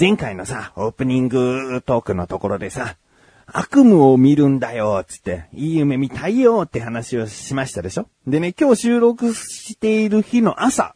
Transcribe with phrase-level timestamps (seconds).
[0.00, 2.96] 前回のさ、オープニングトークのところでさ、
[3.44, 8.06] 悪夢を見るんだよ、つって、いい夢見たいよって話をしましたでしょ？
[8.26, 10.94] でね、今日収録している日の朝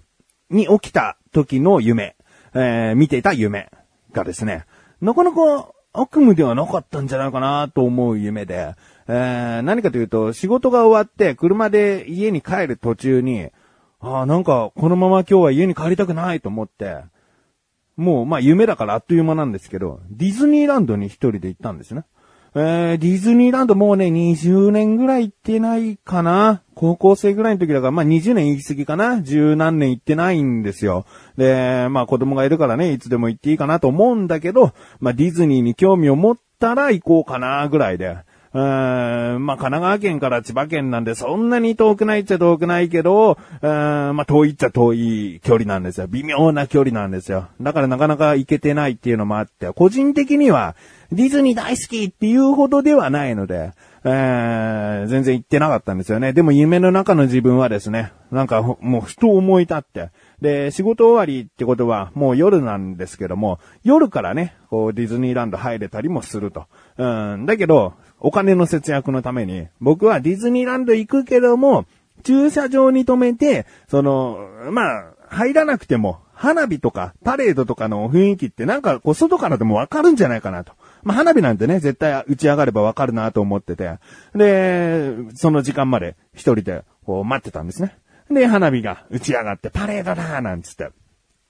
[0.49, 2.17] に起きた時の夢、
[2.55, 3.71] えー、見ていた夢
[4.13, 4.65] がですね、
[5.03, 8.75] なかなか悪夢ではなかったんじゃないかなと思う夢で、
[9.07, 13.51] えー、何かというと、仕事が終わって車で家に帰る途中に、
[14.01, 17.03] ああ、なんかこのまま今日は家に帰りたくないと思って、
[17.97, 22.05] もうまあ夢だからあっという間なんですけど、ディズニーランドに一人で行ったんですね。
[22.57, 26.63] えー、ディズニーランドもうね、20年ぐらい行ってないかな。
[26.77, 29.23] 高校生ぐらいの時だから、まあ20年行き過ぎかな。
[29.23, 31.05] 十何年行ってないんですよ。
[31.37, 38.19] で、まあ子供がいるからね、いつでも行っていいかなと思うんだけど、まあディズニーに興味を持ったら行こうかな、ぐらいで。
[38.55, 46.07] うーん、まあ、神奈川県から千葉県なんでそんなに遠くないっちゃ遠くないけど、うーん、まあ、遠いっちゃ遠い距離なんですよ。
[46.07, 47.49] 微妙な距離なんですよ。
[47.61, 50.77] だからなかなか行けてないっていうのもあって、個人的には
[51.11, 53.73] ディズニー大好きっていうほどではないので、
[54.05, 56.33] えー、全然行ってなかったんですよね。
[56.33, 66.67] でも夢の中の自分はですね、なんかもうふと思い立って、で、仕事終わりってことはもう夜なんですけども、夜からね、こうディズニーランド入れたりもすると。
[66.97, 71.85] うん、だけど、お金の節約のために、僕はディズニーランド行くけども、
[72.23, 80.73] 駐車場に止めて、その、まあ、入らなくても、花火とかパレードとかの雰囲気ってなんかこう外からでもわかるんじゃないかなと。
[81.03, 83.99] まあ、花火なんてね、絶対打ち上がればわかるなと思ってて。
[84.35, 87.97] で、その時間まで一人でこう待ってたんですね。
[88.31, 90.91] で、花火が打ち上がってパレードだーなんつって。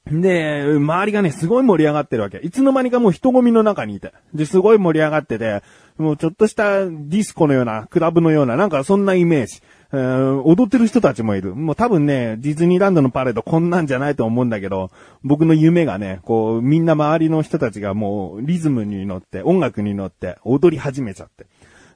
[0.06, 2.38] で、周りがね、すごい盛り上がってるわけ。
[2.38, 4.12] いつの間にかもう人混みの中にいて。
[4.34, 5.62] で、すごい盛り上がってて、
[5.96, 9.62] もうちょっとしたディスコのような、クラブのような、なんかそんなイメージ。
[9.92, 11.54] えー、踊ってる人たちもいる。
[11.54, 14.90] もう多分ね、ディズニーランドのパレードこんなんじゃないと思うんだけど、
[15.22, 21.46] 僕の夢がね、こう、みんな周りの人たちがもうリズムに乗って、音楽に乗って踊り始めちゃって。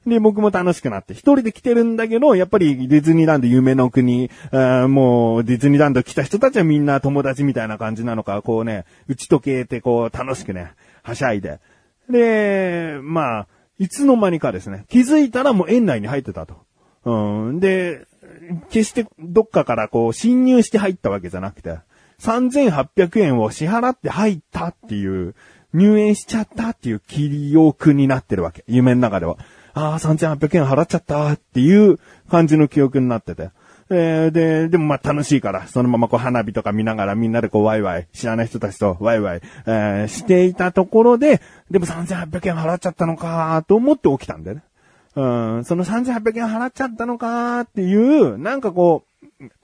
[0.09, 11.59] で、僕も楽しくなって、一人で来てるんだけど、やっぱりディズニーランド夢の国、あもうディズニーランド来た人たちはみんな友達みたいな感じなのか、こうね、打ち解けてこう楽しくね、はしゃいで。
[12.09, 13.47] で、まあ、
[13.77, 16.57] いつの間にかですね、気づいたらもう園内に入ってたと。
[17.05, 17.59] うん。
[17.59, 18.07] で、
[18.69, 21.77] 決してどっかからこう侵入して入ったわけじゃなくて、
[22.19, 25.35] 3800円を支払って入ったっていう、
[25.73, 28.63] 入園しちゃったっていう記憶になってるわけ。
[28.67, 29.37] 夢の中では。
[29.73, 31.99] ああ、3800円払っちゃったっていう
[32.29, 33.51] 感じの記憶になってて。
[33.91, 41.41] えー、で、でもまあ楽しいから、そのままこう花火とか見ながらみんなでこうワイワイ、知らない人たちとワイワイ、えー、していたところで、
[41.71, 44.63] でも3800円払っちゃったのかと思って起きたんだよね。
[45.15, 45.25] う
[45.59, 49.08] ん、その3800円払っちゃったのかっていう、なんかこう、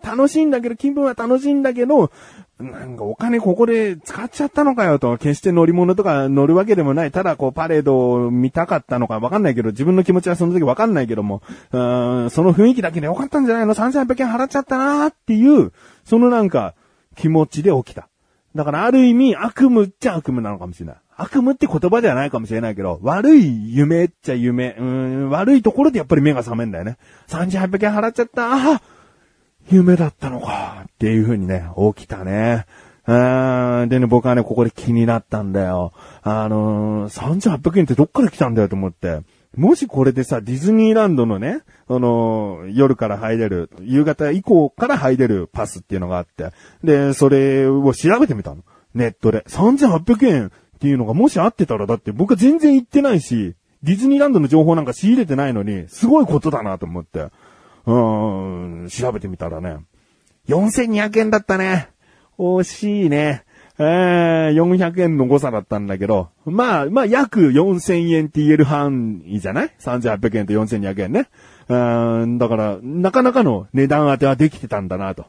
[0.04, 2.12] 楽しいんだけど、気分は楽しいんだけど、
[2.60, 7.12] なんかお金ここで使っちゃったのかよと、決して乗り物とか乗るわけでもない。
[7.12, 11.42] ただこうパレードを見たかったのかわかんないけど、自分の気持ちはその時わかんないけども、
[11.74, 15.74] うん、その雰囲気だけでよかったんじゃないの ?3800 円払っちゃったなーっていう、
[16.06, 16.76] そのなんか
[17.18, 18.08] 気持ちで起きた。
[18.56, 20.96] だからある意味悪夢っちゃ悪夢なのかもしれない。
[21.18, 26.98] 悪夢って言葉ではないかもしれないけど、悪い夢っちゃ夢、うん、悪いところでやっぱり目が覚めんだよね。
[27.28, 28.54] 3800円払っちゃった。
[28.54, 28.82] ああ
[29.70, 31.66] 夢だったのかっていう風にね、
[31.96, 32.66] 起きたね。
[33.08, 35.94] うん、でね、僕はね、ここで気になったんだよ。
[36.24, 39.22] あのー、3800円ってどっから来たんだよと思って。
[39.56, 46.50] もしこれでさ、ディズニーランドのね、あのー、夜から入れる、夕方以降から入れるパスっていうのがあって、
[46.84, 48.64] で、それを調べてみたの。
[48.96, 49.44] ネットで。
[49.48, 57.28] 3800円っていうのがもしあってたら、だって僕は全然行ってないし、ディズニーランドの情報なんか仕入れてないのに、すごいことだなと思って。
[57.86, 57.94] う
[58.86, 59.78] ん、調べてみたらね、
[60.48, 61.90] 4200円だったね。
[62.38, 63.44] 惜しいね。
[63.78, 71.30] えー、400円の誤差だったんだけど、まあ、まあ、約4000円って言える範囲じゃない ?3800 円と4200円ね。
[71.68, 75.26] うん、だから、なかなかの値段当てはできてたんだなと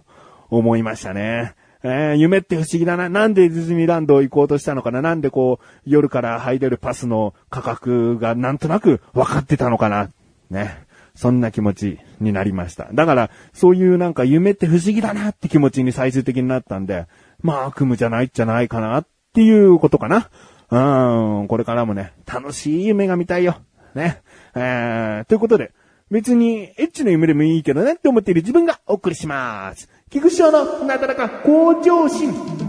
[0.49, 1.55] 思いましたね。
[1.83, 3.09] えー、夢って不思議だな。
[3.09, 5.03] なんでディズニーランド行こうとしたのかな？
[5.03, 10.11] なんでこう、夜から入れるパスの価格がなんとなく分かってたのかな？
[10.51, 10.86] ね。
[11.17, 12.89] そんな気持ちになりました。
[12.93, 17.07] だから、そういうなんか夢って不思議だなって気持ちに最終的になったんで、
[17.43, 20.31] まあ悪夢じゃないじゃないかなっていうことかな。
[20.71, 23.57] うん、これからもね、楽しい夢が見たいよ。
[23.95, 24.23] ね。
[24.55, 25.73] えー、ということで、
[26.11, 29.89] 別にエッチな夢でもいいけどねって思っている自分がお送りします。
[30.11, 32.66] 菊池のなだらか向上心。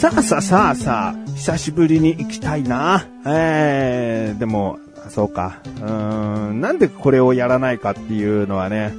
[0.00, 3.06] さあさあさあさあ、久しぶりに行きたいな。
[3.26, 4.78] えー、でも、
[5.10, 5.60] そうか。
[5.66, 8.94] うーん、なんでこれをやらないかっていうのはね、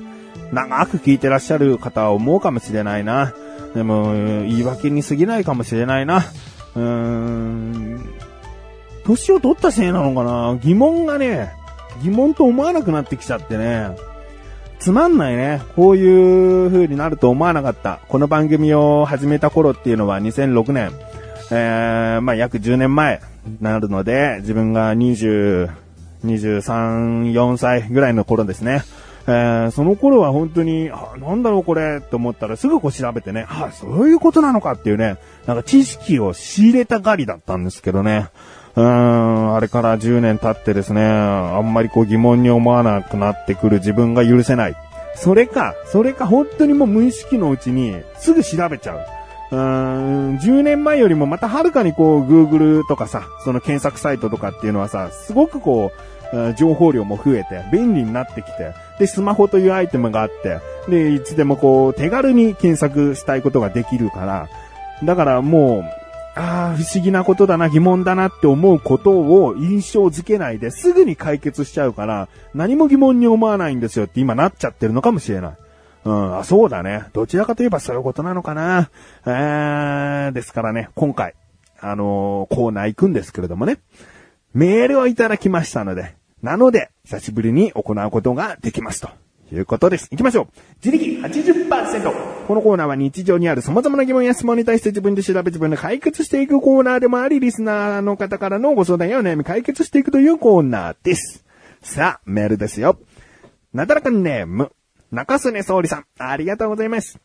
[0.53, 3.33] 長く聞いてらっしゃる方は思うかもしれないな。
[3.73, 6.17] でも、言い訳に過ぎないかもしれないな。
[6.75, 8.13] うーん、
[9.03, 11.51] 年を取ったせいなのかな疑問がね、
[12.03, 13.87] 疑問と思わなくなってきちゃってね。
[14.81, 15.61] つまんないね。
[15.75, 17.99] こういう風になると思わなかった。
[18.07, 20.91] この番組を始めた頃っていうのは2006年。
[21.51, 25.69] えー、まあ約10年前になるので、自分が20、
[26.25, 28.81] 23、4歳ぐらいの頃ですね。
[29.27, 38.29] えー、その頃は本当に、あ、なんだろうこれって思ったらすぐこう調べてね、あ、そういうことなのかっていうね、なんか知識を仕入れたがりだったんですけどね。
[38.75, 44.75] うーん、あれから10年経ってですね、あんまりこう疑問に思わなくなってくる自分が許せない。
[45.15, 48.99] それか、それか本当にもう無意識のうちにすぐ調べちゃう。
[49.51, 60.59] うーん、10年前よりもまたはるかにこう Google とかさ、その検索サイトとかっていうのはさ、すごくこう、情報量も増えて、便利になってきて、で、スマホというアイテムがあって、
[60.89, 64.47] で、いつでもこう、手軽に検索したいことができるから、
[65.03, 66.00] だからもう、
[66.35, 75.53] ああ、不思議なことだな、疑問だなって思うことを印象づけないですぐに解決しちゃうから、何も疑問に思わないんですよって今なっちゃってるのかもしれない。
[76.03, 77.05] うん、あ、そうだね。
[77.13, 78.89] どちらかといえばそういうことなのかな。
[79.25, 81.35] えー、ですからね、今回、
[81.79, 83.79] あのー、コーナー行くんですけれどもね、
[84.53, 89.09] メールをいただきましたので、なので、久しぶりに行うことができますと。
[89.51, 90.07] ということです。
[90.11, 90.47] 行きましょう。
[90.81, 92.47] 自力80%。
[92.47, 101.43] このコーナーは日常にある様々な疑問や質問に対して自分で調べ自分で解決していくコーナーでもあり、リスナーの方からのご相談やお悩み解決していくというコーナーです。
[101.81, 102.97] さあ、メールですよ。
[103.73, 104.71] なだらかネーム、
[105.11, 107.19] 中曽根総理さん、ありがとうございます。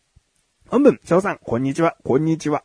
[0.69, 2.65] 本文、翔さん、こんにちは、こんにちは。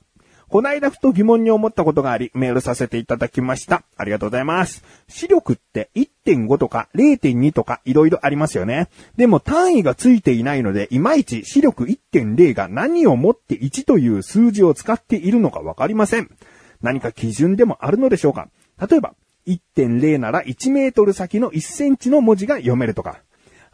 [0.51, 3.83] こないだふと疑問に思ったことがあり、メールさせていただきました。
[3.95, 4.83] ありがとうございます。
[5.07, 8.89] 視力って1.5とか0.2とか色々ありますよね。
[9.15, 16.29] でも単位がついていないので、いまいち視力1.0が何をもって1という数字を使っているのかわかりません。
[16.81, 19.13] 何か基準でもあるのでしょうか例えば、
[19.47, 23.21] 1.0なら1メートル先の1センチの文字が読めるとか。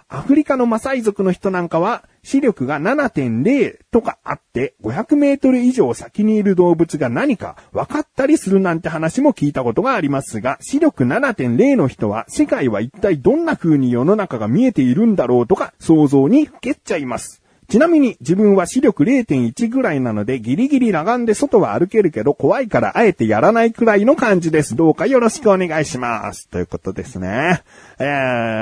[0.09, 17.43] アフリカのマサイ族の人なんかは、視力が7.0とかあって、500メートル以上先にいる動物が何か分かったりするなんて話も聞いたことがありますが、視力7.0の人は、世界は一体どんな風に世の中が見えているんだろうとか、想像にふけっちゃいます。
[17.69, 24.75] ちなみに自分は視力0.1ぐらいなのでギリギリ裸眼で外は歩けるけど怖いからあえてやらないくらいの感じです。
[24.75, 26.47] どうかよろしくお願いします。
[26.47, 27.63] ということですね。
[27.99, 28.03] え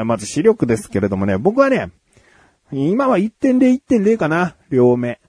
[0.02, 1.92] ー、まず視力ですけれどもね、僕はね、
[2.72, 5.20] 今は1.0、1.0かな、両目。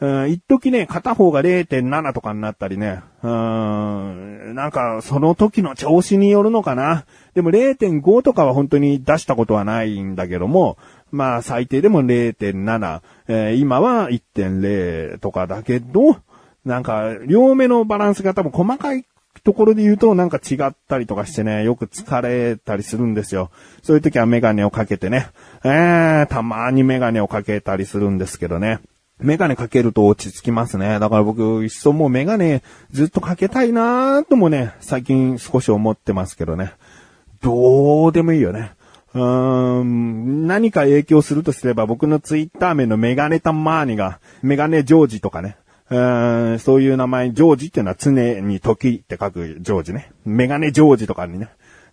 [0.00, 3.02] うん、一時ね、片方が0.7とかになったりね。
[3.22, 7.04] うん、なんか、その時の調子によるのかな。
[7.34, 10.78] でも0.5とかは本当に出したことはないんだけども、
[11.10, 16.16] まあ最低でも0.7、えー、今は1.0とかだけど、
[16.64, 19.04] なんか、両目のバランスが多分細かい
[19.44, 23.50] ところで言うとなんか違ったりとかしてね、よく疲れたりするんですよ。
[23.82, 25.28] そういう時はメガネをかけてね、
[25.64, 28.80] えー、たまにメガネをかけたりするんですけどね。
[29.18, 30.98] メガネかけると落ち着きますね。
[30.98, 36.72] だから僕、いっそもうメガネずっとかけたいなーともね、最近少し思ってますけどね。
[37.42, 38.72] どうでもいいよね。
[39.14, 45.56] うーん、何か影響するとすれば僕のツイッター名のメガネタマーニが、メガネジョージとかね。
[45.90, 50.12] うーん、そういう名前、ジョージっていうのは常に時って書くジョージね。
[50.24, 51.48] メガネジョージとかにね、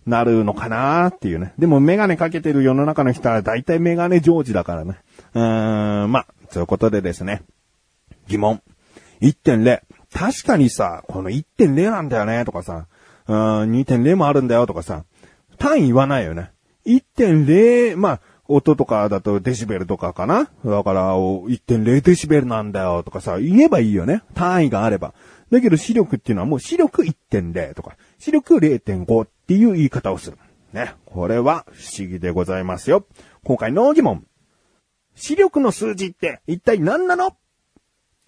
[0.06, 1.52] なるのかなーっていうね。
[1.58, 4.98] でもメガネかけてる世の中の人は大体メガネジョージだからね。
[5.34, 7.42] うーん、まあ、そういうことでですね。
[8.28, 8.62] 疑問。
[9.20, 9.80] 1.0。
[10.12, 12.86] 確かにさ、この1.0なんだよね、とかさ、
[13.26, 13.36] うん、
[13.72, 15.04] 2.0もあるんだよ、とかさ、
[15.58, 16.52] 単位言わないよね。
[16.88, 24.22] 1.0、まあ、音とかだとデシベルとかかなだから、1.0デシベルなんだよとかさ、言えばいいよね。
[24.34, 25.12] 単位があれば。
[25.50, 30.38] だけど視力っていうのはもう視力1.0とか、視力0.5っていう言い方をする。
[30.72, 30.94] ね。
[31.04, 33.06] これは不思議でございますよ。
[33.44, 34.24] 今回の疑問。
[35.14, 37.36] 視力の数字って一体何なの？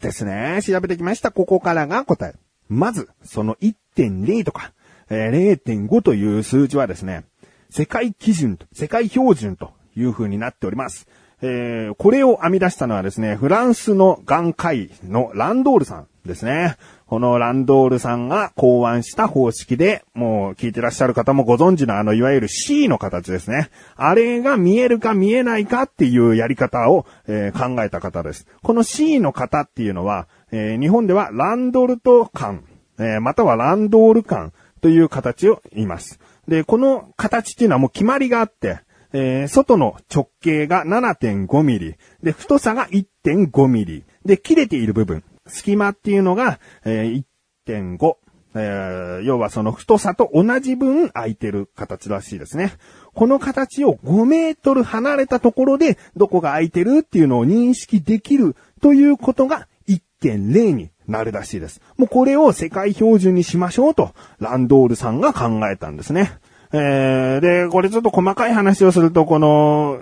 [0.01, 0.61] ですね。
[0.63, 1.31] 調べてきました。
[1.31, 2.35] ここからが答え。
[2.69, 4.73] まず、その1.0とか、
[5.11, 7.25] え、0.5という数字はですね、
[7.71, 11.09] 世界基準と、世界標準という風になっております。
[11.43, 16.77] えー、これを編み出したのはですね、フランスの眼科医のランドールさんですね。
[17.07, 23.71] このランドールさんが考案した方式で、もう聞いてらっしゃる方もご存知のあの、いわゆる C の形ですね。
[23.97, 28.47] あれが見えるか見えないかっていうやり方を、えー、考えた方です。
[28.63, 32.63] この C の型っていうのは、えー、日本ではランドルト間
[33.01, 36.21] えまたはランドール感という形を言います。
[36.51, 38.81] で、この形っていうのはもう決まりがあって、
[39.13, 47.25] えー外の直径が7.5ミリ、で、太さが1.5ミリ、で、切れている部分、隙間っていうのが、えー
[47.69, 48.17] 1.5、
[48.55, 52.73] えー要はその太さと同じ分空いてる形らしいですね。
[53.15, 61.81] この形を5メートル離れたところでどこが空いてるっていうのを認識できるということが1.0になるらしいです。
[61.97, 66.33] もうこれを世界標準にしましょうと、ランドールさんが考えたんですね。
[66.73, 70.01] えー、で、これちょっと細かい話をすると、この、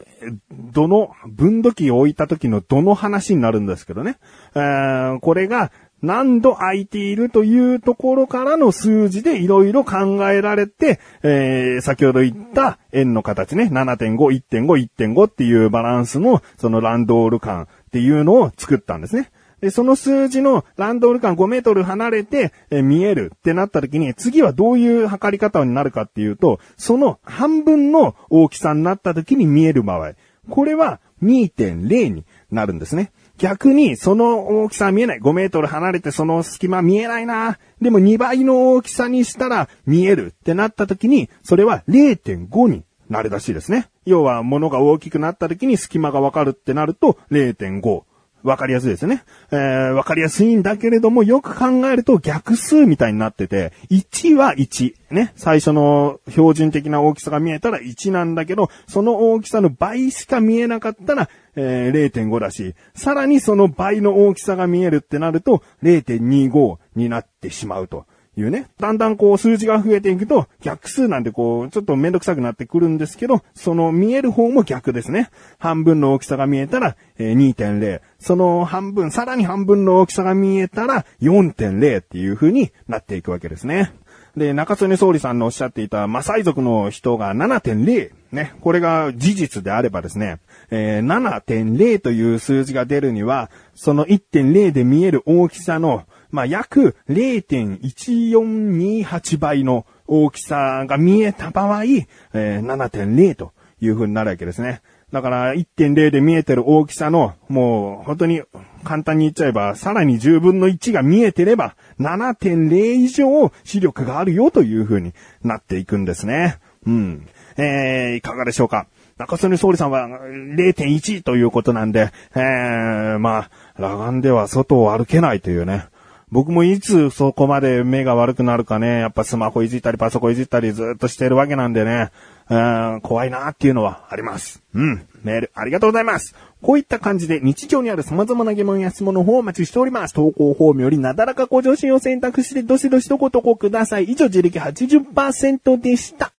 [0.53, 4.19] どの、分度器を置いた時のどの話になるんですけどね。
[4.55, 5.73] えー、これが
[6.03, 19.31] 何度空いているというところからの数字でいろいろ考えられて、えー、先ほど言った円の形ね、7.5、1.5、1.5っていうバランスの、そのランドール感っていうのを作ったんですね。
[19.61, 30.13] で、その数字のランドール間5メートル離れて、え見えるってなった時に、次はどういう測り方になるかっていうと、その半分の大きさになった時に見える場合、
[30.49, 33.13] これは2.0になるんですね。
[33.39, 35.21] 逆に、その大きさ見えない。
[35.21, 37.59] 5メートル離れてその隙間見えないな。
[37.81, 43.89] でも2倍の大きさにしたら見えるってなった時に、それは0.5になるらしいですね。
[44.05, 48.03] 要は、物が大きくなった時に隙間がわかるってなると0.5。
[48.43, 49.25] わかりやすいですね。
[49.51, 54.95] えー、わかりやすいんだけれども、よく考えると逆数みたいになってて、1は1。
[55.11, 55.33] ね。
[55.37, 68.07] 最初の標準的な大きさが見えたら1なんだけど、その大きさの倍しか見えなかったら、えー、0.5だし、さらにその倍の大きさが見えるってなると、0.25になってしまうと。
[68.41, 68.69] いうね。
[68.79, 75.31] だんだんこう数字が増えていくと逆数なんでこうちょっとめんどくさくなってくるんですけど、その見える方も逆ですね。
[75.59, 78.01] 半分の大きさが見えたら、え2.0。
[78.19, 83.93] その半分、さらに半分の大きさが見えたら4.0っていう風になっていくわけですね。
[84.37, 88.11] で、中曽根総理さんのおっしゃっていたマサイ族の人が7.0。
[88.33, 88.55] ね。
[88.61, 104.83] これが事実であればですね、えー7.0という数字が出るには、その1.0で見える大きさの、まあ、約0.1428倍の大きさが見えた場合、えー7.0という風になるわけですね。
[105.13, 108.43] だから1.0で見えてる大きさの、もう本当に
[108.85, 116.59] 簡単に言っちゃえば、さらに10分の1が見えてれば、7.0以上視力があるよという風になっていくんですね。
[116.87, 117.27] うん。
[117.57, 118.87] えー、いかがでしょうか
[119.17, 125.87] 中曽根総理さんは0.1ということなんで、えー、まあ、裸眼では外を歩けないというね。
[126.31, 132.11] 僕もいつそこまで目が悪くなるかね、やっぱスマホいじったりパソコンいじったりずっとしてるわけなんでね、
[132.51, 132.57] う
[132.97, 134.63] ん怖いなっていうのはあります。
[134.75, 135.07] うん。
[135.23, 136.35] メールありがとうございます。
[136.63, 140.15] こういった感じで日常にある様々な疑問や質問の方をお待ちしております。
[140.15, 144.05] 投稿フォームよりなだらか向上心を選択してどしどしとご投稿ください。
[144.05, 146.33] 以上、自力80%でした。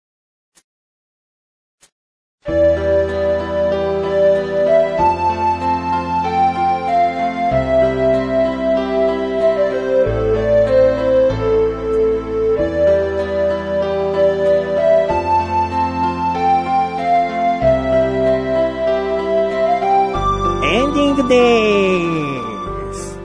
[21.00, 23.18] ディングです。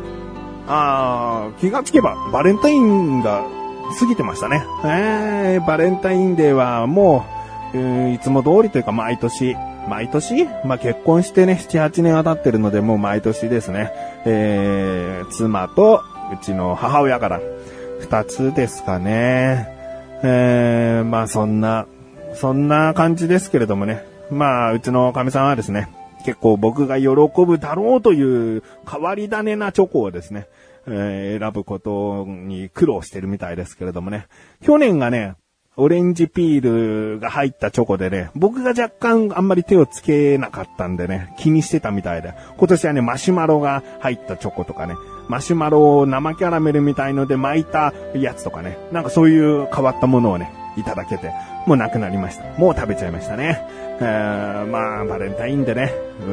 [0.67, 3.43] あー、気がつけばバレンタインが
[3.99, 4.65] 過ぎてましたね。
[4.85, 7.25] えー、バレンタインデーはも
[7.73, 9.57] う、えーいつも通りというか毎年、
[9.89, 10.45] 毎年？
[10.63, 13.91] まあ、結婚してね、7、8年は経ってるので、もう毎年ですね。
[14.25, 16.01] えー、妻と
[16.31, 17.41] うちの母親から
[17.99, 19.67] 2つですかね。
[20.23, 21.87] えー、まあそんな、
[22.35, 24.05] そんな感じですけれどもね。
[24.31, 25.89] まあ、うちの神さんはですね、
[26.25, 27.07] 結構僕が喜
[27.45, 30.47] ぶだろうという変わり種なチョコをですね、
[30.87, 34.27] えー選ぶことに苦労してるみたいですけれどもね。
[34.63, 35.35] 去年がね、
[35.77, 44.95] オレンジピールが入ったチョコでね、僕が若干あんまり手をつけなかったんでね、気にしてたみたいで、今年はね、マシュマロが入ったチョコとかね、
[45.27, 51.31] マシュマロを生キャラメルみたいので巻いたやつとかね、なんかそういう変わったものをね、いただけて、
[51.65, 52.45] もうなくなりました。
[52.59, 53.61] もう食べちゃいましたね。
[53.99, 56.23] えーまあ、バレンタインでね、う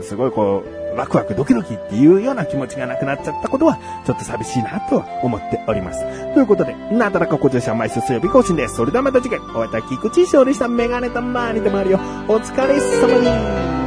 [0.00, 6.00] ーすごいこう、ワクワクドキドキっていうような気持ちがなくなっちゃったことは、ちょっと寂しいなとは思っております。
[6.34, 8.76] ということで、なだらかご乗車毎週水曜日更新です。
[8.76, 10.68] それではまた次回、お会いいたい菊池翔でした。
[10.68, 12.00] メガネたまーにでもあるよ。
[12.28, 13.81] お疲れ様に。